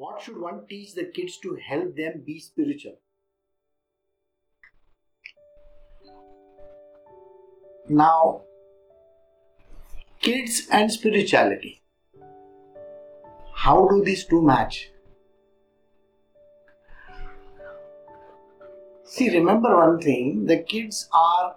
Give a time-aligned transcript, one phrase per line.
[0.00, 2.94] What should one teach the kids to help them be spiritual?
[7.86, 8.44] Now,
[10.22, 11.82] kids and spirituality.
[13.54, 14.90] How do these two match?
[19.04, 21.56] See, remember one thing the kids are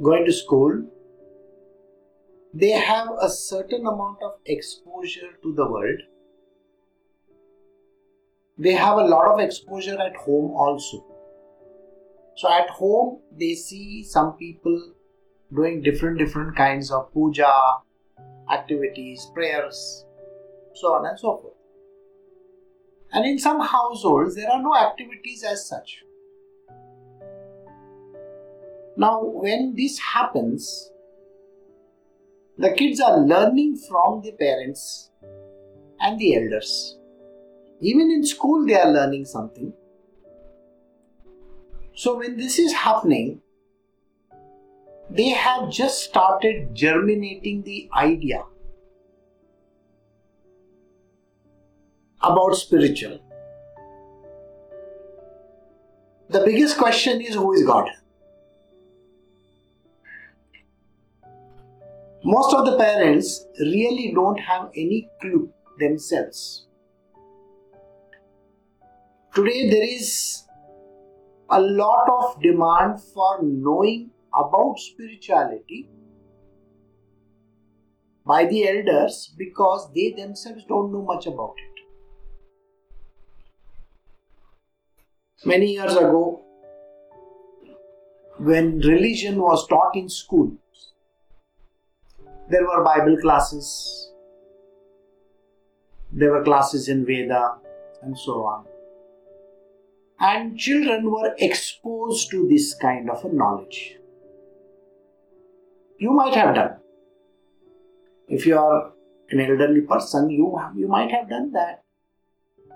[0.00, 0.84] going to school,
[2.54, 6.00] they have a certain amount of exposure to the world.
[8.58, 11.04] They have a lot of exposure at home also.
[12.36, 14.94] So at home they see some people
[15.54, 17.52] doing different different kinds of puja
[18.50, 20.04] activities, prayers,
[20.74, 21.54] so on and so forth.
[23.12, 26.02] And in some households there are no activities as such.
[28.96, 30.90] Now, when this happens,
[32.58, 35.10] the kids are learning from the parents
[36.00, 36.98] and the elders.
[37.82, 39.72] Even in school, they are learning something.
[41.96, 43.40] So, when this is happening,
[45.10, 48.44] they have just started germinating the idea
[52.20, 53.18] about spiritual.
[56.30, 57.88] The biggest question is who is God?
[62.24, 66.68] Most of the parents really don't have any clue themselves.
[69.34, 70.44] Today, there is
[71.48, 75.88] a lot of demand for knowing about spirituality
[78.26, 81.72] by the elders because they themselves don't know much about it.
[85.46, 86.42] Many years ago,
[88.38, 90.52] when religion was taught in school,
[92.50, 94.12] there were Bible classes,
[96.12, 97.56] there were classes in Veda,
[98.02, 98.66] and so on.
[100.24, 103.96] And children were exposed to this kind of a knowledge.
[105.98, 106.76] You might have done.
[108.28, 108.92] If you are
[109.30, 111.82] an elderly person, you, you might have done that.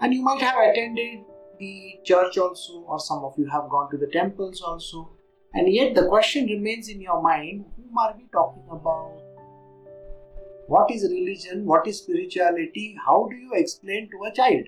[0.00, 1.20] And you might have attended
[1.60, 5.10] the church also, or some of you have gone to the temples also.
[5.54, 9.16] And yet the question remains in your mind whom are we talking about?
[10.66, 11.66] What is religion?
[11.66, 12.96] What is spirituality?
[13.06, 14.66] How do you explain to a child?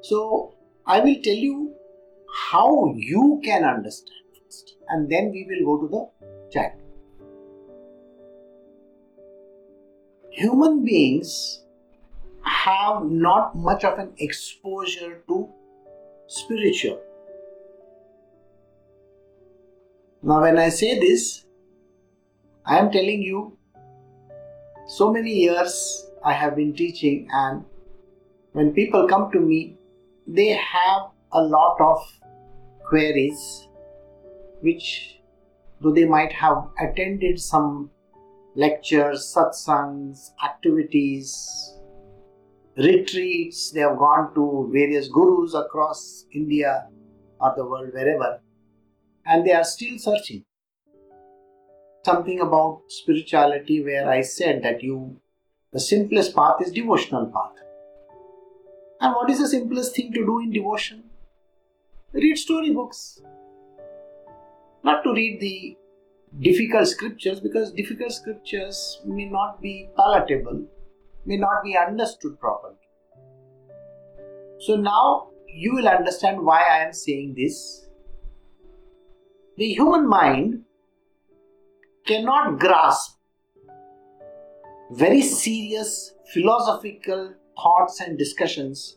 [0.00, 0.54] So,
[0.86, 1.74] I will tell you
[2.50, 6.72] how you can understand first, and then we will go to the child.
[10.30, 11.64] Human beings
[12.42, 15.48] have not much of an exposure to
[16.26, 17.00] spiritual.
[20.22, 21.44] Now, when I say this,
[22.64, 23.56] I am telling you
[24.86, 27.64] so many years I have been teaching, and
[28.52, 29.77] when people come to me,
[30.28, 31.02] they have
[31.32, 31.98] a lot of
[32.86, 33.68] queries
[34.60, 35.20] which,
[35.80, 37.90] though they might have attended some
[38.54, 41.74] lectures, satsangs, activities,
[42.76, 46.88] retreats, they have gone to various gurus across India
[47.40, 48.40] or the world, wherever
[49.28, 50.44] and they are still searching.
[52.04, 55.20] Something about spirituality where I said that you,
[55.72, 57.52] the simplest path is devotional path.
[59.00, 61.04] And what is the simplest thing to do in devotion?
[62.12, 63.20] Read storybooks.
[64.82, 65.76] Not to read the
[66.40, 70.66] difficult scriptures because difficult scriptures may not be palatable,
[71.26, 72.76] may not be understood properly.
[74.60, 77.86] So now you will understand why I am saying this
[79.56, 80.62] the human mind
[82.06, 83.16] cannot grasp
[84.92, 88.96] very serious philosophical thoughts and discussions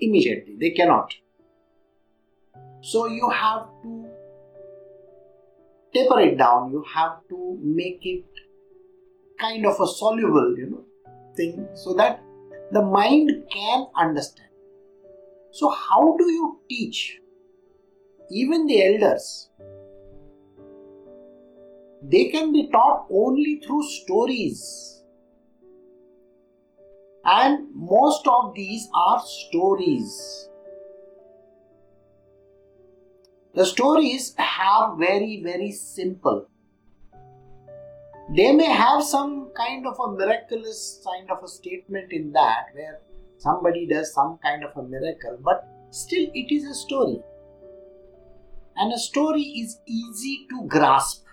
[0.00, 0.56] immediately.
[0.58, 1.14] They cannot.
[2.80, 4.08] So you have to
[5.94, 8.24] taper it down, you have to make it
[9.40, 10.84] kind of a soluble, you know,
[11.36, 12.20] thing so that
[12.72, 14.48] the mind can understand.
[15.52, 17.20] So, how do you teach?
[18.30, 19.50] Even the elders,
[22.02, 24.93] they can be taught only through stories.
[27.24, 30.48] And most of these are stories.
[33.54, 36.46] The stories have very, very simple.
[38.36, 43.00] They may have some kind of a miraculous kind of a statement in that where
[43.38, 47.22] somebody does some kind of a miracle, but still it is a story.
[48.76, 51.24] And a story is easy to grasp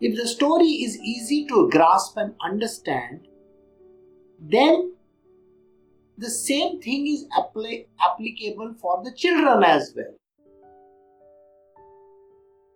[0.00, 3.26] If the story is easy to grasp and understand,
[4.38, 4.94] then
[6.16, 10.14] the same thing is apply, applicable for the children as well.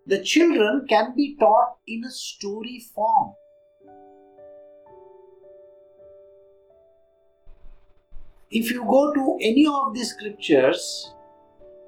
[0.05, 3.33] The children can be taught in a story form.
[8.51, 11.13] If you go to any of the scriptures,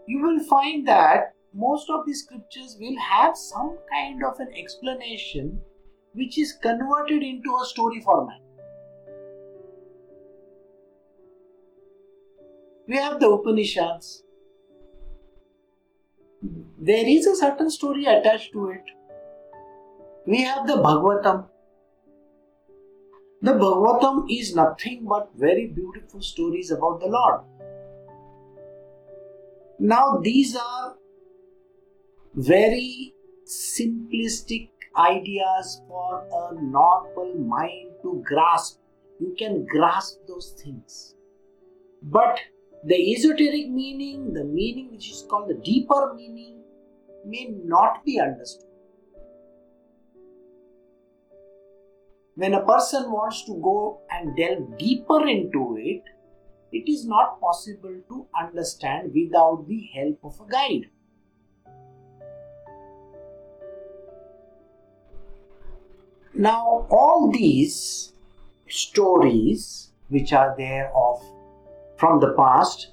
[0.08, 5.60] you will find that most of the scriptures will have some kind of an explanation
[6.14, 8.45] which is converted into a story format.
[12.88, 14.24] We have the Upanishads.
[16.78, 18.84] There is a certain story attached to it.
[20.28, 21.48] We have the Bhagavatam.
[23.42, 27.42] The Bhagavatam is nothing but very beautiful stories about the Lord.
[29.80, 30.96] Now, these are
[32.36, 33.14] very
[33.46, 38.80] simplistic ideas for a normal mind to grasp.
[39.20, 41.16] You can grasp those things.
[42.04, 42.40] But
[42.86, 46.62] the esoteric meaning, the meaning which is called the deeper meaning,
[47.26, 48.70] may not be understood.
[52.36, 56.04] When a person wants to go and delve deeper into it,
[56.72, 60.90] it is not possible to understand without the help of a guide.
[66.34, 68.14] Now, all these
[68.68, 70.92] stories which are there
[72.06, 72.92] from the past,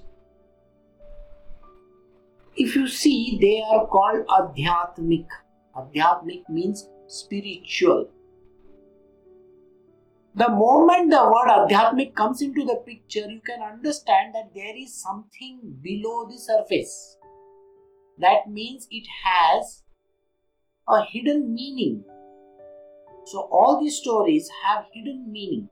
[2.57, 5.27] if you see, they are called adhyatmik.
[5.77, 8.09] Adhyatmik means spiritual.
[10.35, 14.95] The moment the word adhyatmik comes into the picture, you can understand that there is
[14.95, 17.19] something below the surface.
[18.19, 19.83] That means it has
[20.89, 22.05] a hidden meaning
[23.25, 25.69] so all these stories have hidden meaning.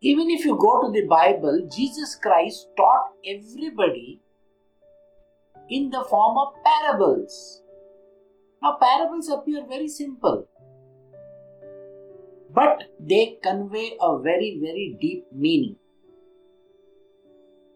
[0.00, 4.20] Even if you go to the Bible, Jesus Christ taught everybody
[5.68, 7.62] in the form of parables.
[8.62, 10.46] Now, parables appear very simple,
[12.54, 15.76] but they convey a very, very deep meaning.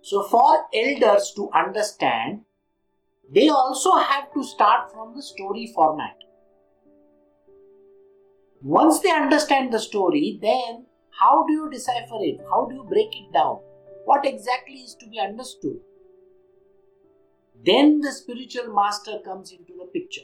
[0.03, 2.43] So, for elders to understand,
[3.33, 6.17] they also have to start from the story format.
[8.63, 10.87] Once they understand the story, then
[11.19, 12.41] how do you decipher it?
[12.51, 13.61] How do you break it down?
[14.05, 15.79] What exactly is to be understood?
[17.65, 20.23] Then the spiritual master comes into the picture.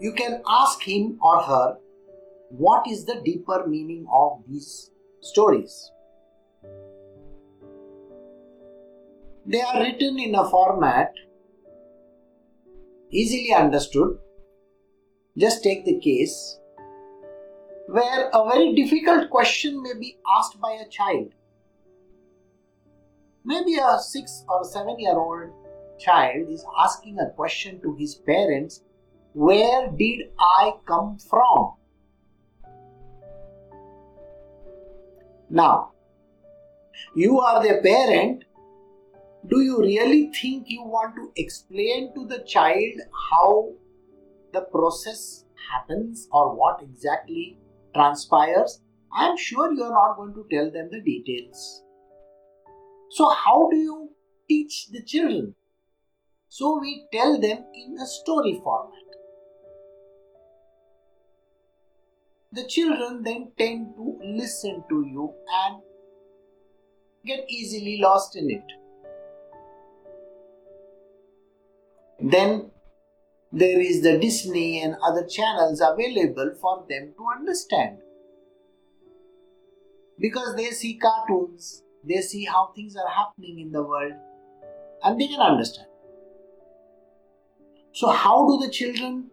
[0.00, 1.76] You can ask him or her
[2.50, 4.90] what is the deeper meaning of these
[5.20, 5.90] stories.
[9.46, 11.12] They are written in a format
[13.10, 14.18] easily understood
[15.36, 16.58] just take the case
[17.86, 21.32] where a very difficult question may be asked by a child.
[23.44, 25.50] Maybe a six or seven year old
[25.98, 28.82] child is asking a question to his parents
[29.34, 31.74] Where did I come from?
[35.50, 35.92] Now,
[37.14, 38.44] you are the parent.
[39.46, 43.72] Do you really think you want to explain to the child how
[44.52, 47.58] the process happens or what exactly
[47.94, 48.80] transpires,
[49.16, 51.82] I am sure you are not going to tell them the details.
[53.10, 54.10] So, how do you
[54.48, 55.54] teach the children?
[56.48, 59.00] So, we tell them in a story format.
[62.52, 65.32] The children then tend to listen to you
[65.64, 65.82] and
[67.26, 68.64] get easily lost in it.
[72.20, 72.70] Then
[73.56, 77.98] there is the Disney and other channels available for them to understand.
[80.18, 84.14] Because they see cartoons, they see how things are happening in the world,
[85.04, 85.86] and they can understand.
[87.92, 89.30] So, how do the children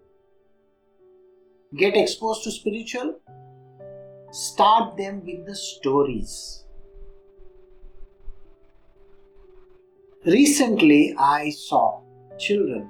[1.75, 3.19] get exposed to spiritual?
[4.31, 6.63] Start them with the stories.
[10.25, 12.01] Recently, I saw
[12.37, 12.87] children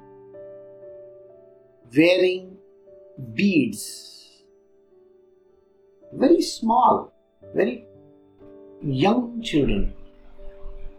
[1.95, 2.57] wearing
[3.33, 4.43] beads.
[6.13, 7.13] Very small,
[7.53, 7.85] very
[8.81, 9.93] young children.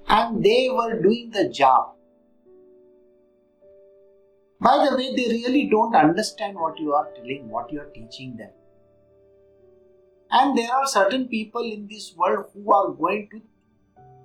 [0.08, 1.94] And they were doing the job.
[4.60, 8.36] By the way, they really don't understand what you are telling, what you are teaching
[8.36, 8.50] them.
[10.30, 13.42] And there are certain people in this world who are going to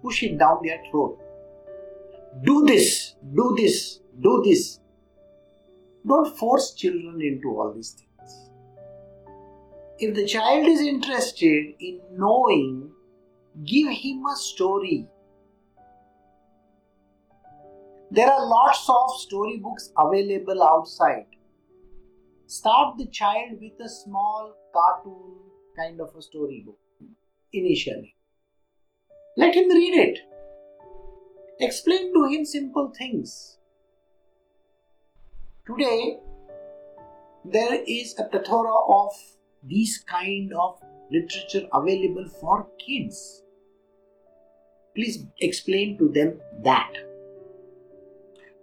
[0.02, 1.20] push it down their throat.
[2.44, 4.80] Do this, do this, do this.
[6.08, 8.50] Don't force children into all these things.
[10.00, 12.92] If the child is interested in knowing,
[13.66, 15.08] give him a story.
[18.12, 21.26] There are lots of storybooks available outside.
[22.46, 25.36] Start the child with a small cartoon
[25.76, 26.80] kind of a storybook
[27.52, 28.16] initially.
[29.36, 30.20] Let him read it.
[31.60, 33.58] Explain to him simple things.
[35.68, 36.20] Today,
[37.44, 39.12] there is a plethora of
[39.62, 40.80] these kind of
[41.12, 43.44] literature available for kids.
[44.96, 46.94] Please explain to them that.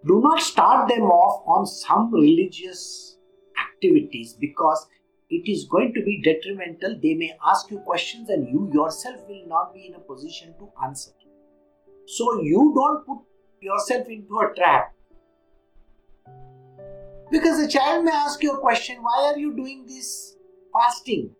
[0.06, 3.18] Do not start them off on some religious
[3.60, 4.86] activities because
[5.28, 6.98] it is going to be detrimental.
[7.02, 10.70] They may ask you questions and you yourself will not be in a position to
[10.82, 11.12] answer.
[12.06, 13.18] So you don't put
[13.60, 14.93] yourself into a trap.
[17.30, 20.36] Because the child may ask you a question why are you doing this
[20.72, 21.30] fasting?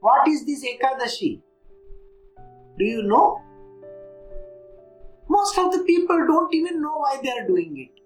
[0.00, 1.40] What is this Ekadashi?
[2.78, 3.40] Do you know?
[5.28, 8.00] Most of the people don't even know why they are doing it.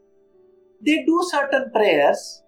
[0.80, 2.42] They do certain prayers,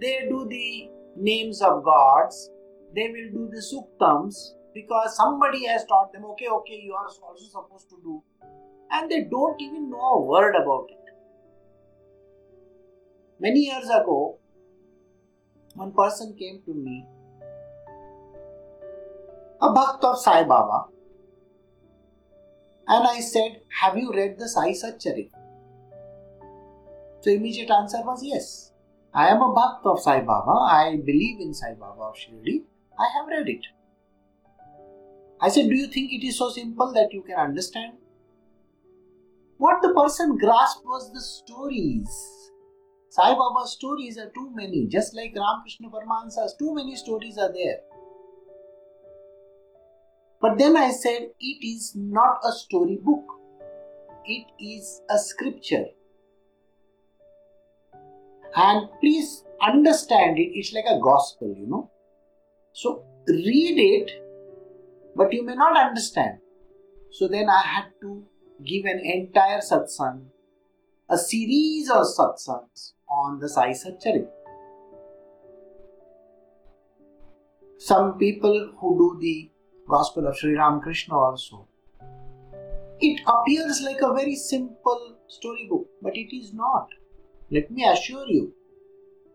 [0.00, 2.50] they do the names of gods,
[2.94, 7.44] they will do the suktams, because somebody has taught them, okay, okay, you are also
[7.50, 8.22] supposed to do.
[8.92, 11.05] And they don't even know a word about it.
[13.38, 14.38] Many years ago,
[15.74, 17.06] one person came to me,
[19.60, 20.86] a bhakt of Sai Baba,
[22.88, 25.30] and I said, Have you read the Sai Satcharit?
[27.20, 28.72] So immediate answer was yes.
[29.12, 30.52] I am a bhakt of Sai Baba.
[30.52, 32.62] I believe in Sai Baba of Shirdi.
[32.98, 33.66] I have read it.
[35.40, 37.94] I said, Do you think it is so simple that you can understand?
[39.58, 42.35] What the person grasped was the stories.
[43.16, 47.78] Sai Baba's stories are too many, just like Ramakrishna Paramahansa's, too many stories are there.
[50.38, 53.24] But then I said, it is not a story book,
[54.26, 55.86] it is a scripture.
[58.54, 61.90] And please understand it, it's like a gospel, you know.
[62.74, 64.10] So read it
[65.14, 66.40] but you may not understand.
[67.12, 68.22] So then I had to
[68.62, 70.26] give an entire satsang,
[71.08, 74.28] a series of satsangs on the Sai Satcharit.
[77.78, 79.50] Some people who do the
[79.88, 81.68] Gospel of Sri Ramakrishna also.
[83.00, 86.88] It appears like a very simple storybook, but it is not.
[87.50, 88.52] Let me assure you.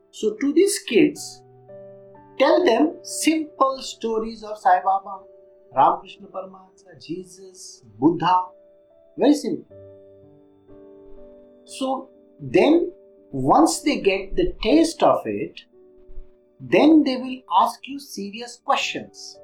[0.10, 1.44] So, to these kids,
[2.38, 5.20] tell them simple stories of Sai Baba,
[5.74, 8.48] Ramakrishna Paramahansa, Jesus, Buddha.
[9.18, 9.78] Very simple.
[11.64, 12.10] So
[12.42, 12.92] then,
[13.32, 15.62] once they get the taste of it,
[16.60, 19.38] then they will ask you serious questions.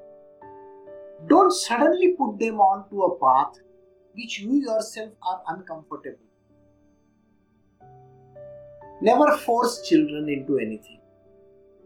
[1.26, 3.58] Don't suddenly put them onto a path
[4.14, 6.18] which you yourself are uncomfortable.
[9.00, 11.00] Never force children into anything.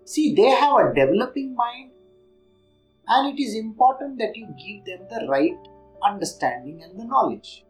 [0.04, 1.92] See, they have a developing mind
[3.06, 5.58] and it is important that you give them the right
[6.02, 7.64] understanding and the knowledge.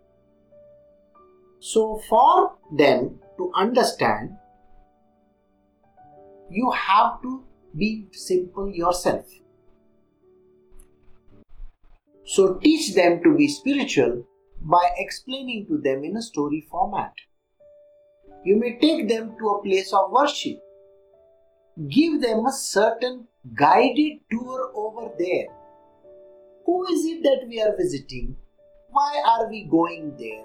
[1.60, 4.36] So, for them to understand,
[6.48, 7.44] you have to
[7.76, 9.26] be simple yourself.
[12.24, 14.24] So, teach them to be spiritual
[14.60, 17.12] by explaining to them in a story format.
[18.44, 20.60] You may take them to a place of worship.
[21.88, 25.46] Give them a certain guided tour over there.
[26.66, 28.36] Who is it that we are visiting?
[28.90, 30.44] Why are we going there?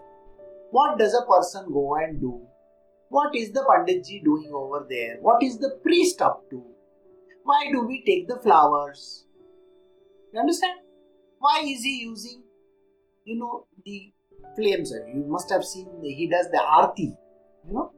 [0.71, 2.41] What does a person go and do?
[3.09, 5.17] What is the Panditji doing over there?
[5.21, 6.63] What is the priest up to?
[7.43, 9.25] Why do we take the flowers?
[10.33, 10.79] You understand?
[11.39, 12.43] Why is he using,
[13.23, 14.11] you know, the
[14.55, 14.91] flames?
[14.91, 17.15] You must have seen he does the arti,
[17.65, 17.91] you know.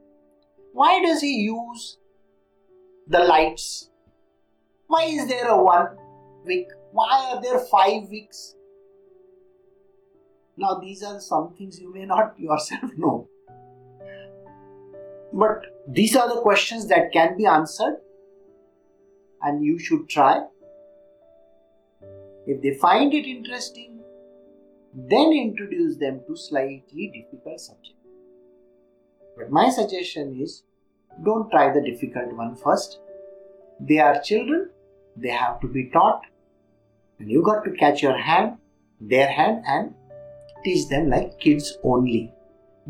[0.72, 1.98] Why does he use
[3.08, 3.90] the lights?
[4.86, 5.96] Why is there a one
[6.44, 6.68] wick?
[6.92, 8.54] Why are there five wicks?
[10.56, 13.28] Now, these are some things you may not yourself know.
[15.32, 17.98] But these are the questions that can be answered,
[19.42, 20.42] and you should try.
[22.46, 24.00] If they find it interesting,
[24.92, 27.96] then introduce them to slightly difficult subject.
[29.36, 30.64] But my suggestion is
[31.24, 32.98] don't try the difficult one first.
[33.78, 34.70] They are children,
[35.16, 36.22] they have to be taught.
[37.18, 38.58] And you got to catch your hand,
[39.00, 39.94] their hand, and
[40.64, 42.32] teach them like kids only.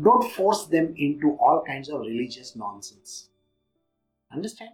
[0.01, 3.29] Don't force them into all kinds of religious nonsense.
[4.33, 4.71] Understand?